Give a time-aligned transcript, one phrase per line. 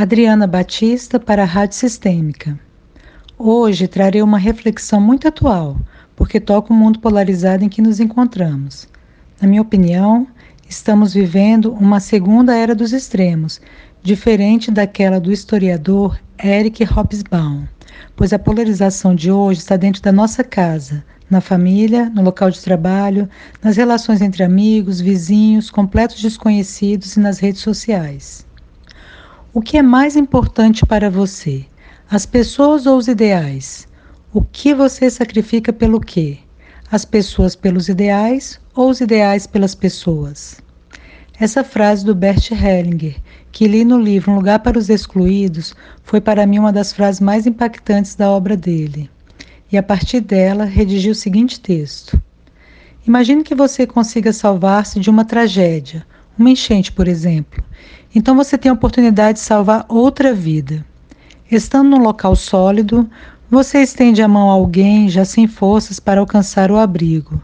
[0.00, 2.56] Adriana Batista para a Rádio Sistêmica.
[3.36, 5.76] Hoje trarei uma reflexão muito atual,
[6.14, 8.86] porque toca o mundo polarizado em que nos encontramos.
[9.42, 10.28] Na minha opinião,
[10.68, 13.60] estamos vivendo uma segunda era dos extremos,
[14.00, 17.66] diferente daquela do historiador Eric Hobsbawm,
[18.14, 22.60] pois a polarização de hoje está dentro da nossa casa, na família, no local de
[22.60, 23.28] trabalho,
[23.60, 28.46] nas relações entre amigos, vizinhos, completos desconhecidos e nas redes sociais.
[29.50, 31.64] O que é mais importante para você?
[32.10, 33.88] As pessoas ou os ideais?
[34.30, 36.36] O que você sacrifica pelo quê?
[36.92, 40.60] As pessoas pelos ideais ou os ideais pelas pessoas?
[41.40, 43.16] Essa frase do Bert Hellinger,
[43.50, 47.20] que li no livro Um Lugar para os Excluídos, foi para mim uma das frases
[47.20, 49.08] mais impactantes da obra dele
[49.72, 52.20] e a partir dela redigi o seguinte texto.
[53.06, 56.06] Imagine que você consiga salvar-se de uma tragédia,
[56.38, 57.64] uma enchente, por exemplo.
[58.14, 60.84] Então você tem a oportunidade de salvar outra vida.
[61.50, 63.08] Estando num local sólido,
[63.50, 67.42] você estende a mão a alguém já sem forças para alcançar o abrigo.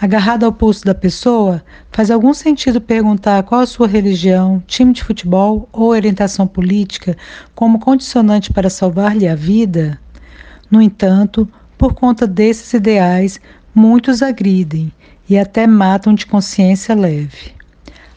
[0.00, 5.04] Agarrado ao pulso da pessoa, faz algum sentido perguntar qual a sua religião, time de
[5.04, 7.16] futebol ou orientação política
[7.54, 10.00] como condicionante para salvar-lhe a vida?
[10.70, 13.40] No entanto, por conta desses ideais,
[13.74, 14.92] muitos agridem
[15.28, 17.52] e até matam de consciência leve.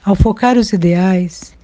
[0.04, 1.57] Ao focar os ideais,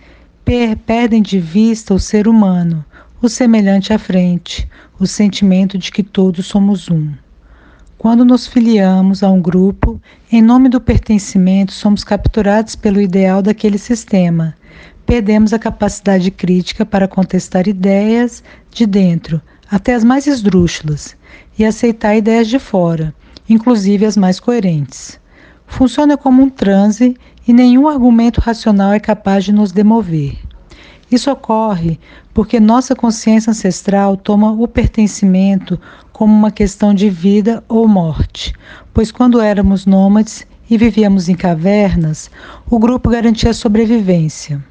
[0.45, 2.83] per perdem de vista o ser humano,
[3.21, 4.67] o semelhante à frente,
[4.99, 7.11] o sentimento de que todos somos um.
[7.97, 13.77] Quando nos filiamos a um grupo, em nome do pertencimento, somos capturados pelo ideal daquele
[13.77, 14.53] sistema.
[15.05, 21.15] Perdemos a capacidade crítica para contestar ideias de dentro, até as mais esdrúxulas,
[21.57, 23.15] e aceitar ideias de fora,
[23.47, 25.17] inclusive as mais coerentes.
[25.73, 30.37] Funciona como um transe e nenhum argumento racional é capaz de nos demover.
[31.11, 31.99] Isso ocorre
[32.31, 38.53] porque nossa consciência ancestral toma o pertencimento como uma questão de vida ou morte,
[38.93, 42.29] pois quando éramos nômades e vivíamos em cavernas,
[42.69, 44.63] o grupo garantia sobrevivência.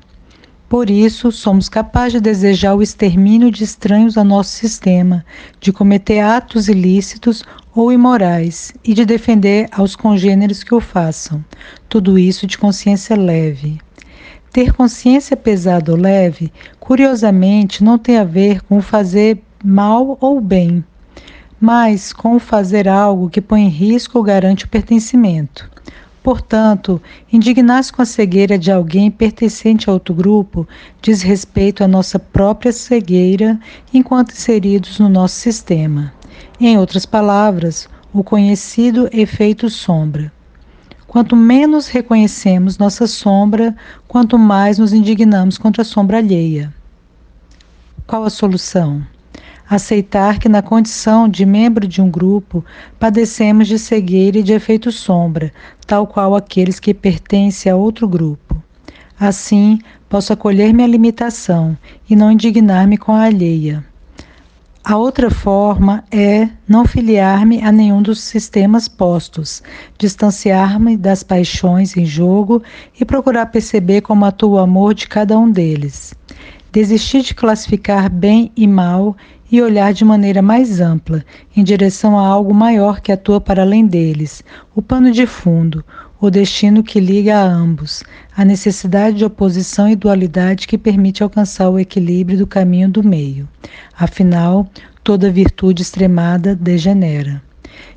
[0.69, 5.22] Por isso, somos capazes de desejar o extermínio de estranhos ao nosso sistema,
[5.60, 7.44] de cometer atos ilícitos
[7.75, 11.44] ou imorais e de defender aos congêneres que o façam.
[11.88, 13.78] Tudo isso de consciência leve.
[14.53, 20.84] Ter consciência pesada ou leve, curiosamente, não tem a ver com fazer mal ou bem,
[21.61, 25.71] mas com fazer algo que põe em risco ou garante o pertencimento.
[26.22, 30.69] Portanto, indignar-se com a cegueira de alguém pertencente a outro grupo
[31.00, 33.59] diz respeito à nossa própria cegueira
[33.93, 36.12] enquanto inseridos no nosso sistema.
[36.60, 40.32] Em outras palavras, o conhecido efeito sombra.
[41.06, 43.76] Quanto menos reconhecemos nossa sombra,
[44.08, 46.72] quanto mais nos indignamos contra a sombra alheia.
[48.06, 49.02] Qual a solução?
[49.74, 52.64] aceitar que, na condição de membro de um grupo,
[52.98, 55.52] padecemos de cegueira e de efeito sombra,
[55.86, 58.62] tal qual aqueles que pertencem a outro grupo.
[59.19, 61.76] Assim, posso acolher minha limitação
[62.08, 63.84] e não indignar-me com a alheia.
[64.84, 69.62] A outra forma é não filiar-me a nenhum dos sistemas postos,
[69.97, 72.60] distanciar-me das paixões em jogo
[72.98, 76.12] e procurar perceber como atua o amor de cada um deles.
[76.72, 79.16] Desistir de classificar bem e mal
[79.53, 81.25] e olhar de maneira mais ampla,
[81.56, 84.43] em direção a algo maior que atua para além deles,
[84.75, 85.84] o pano de fundo,
[86.22, 88.05] o destino que liga a ambos,
[88.37, 93.49] a necessidade de oposição e dualidade que permite alcançar o equilíbrio do caminho do meio.
[93.99, 94.71] Afinal,
[95.03, 97.43] toda virtude extremada degenera.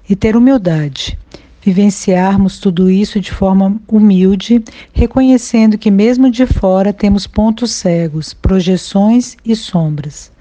[0.09, 1.19] E ter humildade.
[1.61, 9.37] Vivenciarmos tudo isso de forma humilde, reconhecendo que, mesmo de fora, temos pontos cegos, projeções
[9.45, 10.31] e sombras.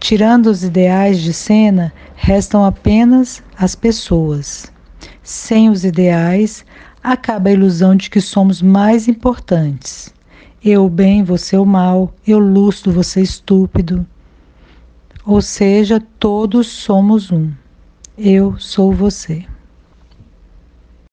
[0.00, 4.72] Tirando os ideais de cena, restam apenas as pessoas.
[5.22, 6.64] Sem os ideais,
[7.02, 10.12] acaba a ilusão de que somos mais importantes.
[10.64, 14.06] Eu o bem, você o mal, eu lustro, você estúpido.
[15.24, 17.50] Ou seja, todos somos um.
[18.16, 19.44] Eu sou você.